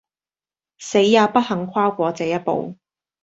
[0.79, 2.73] 死也不肯跨過這一步。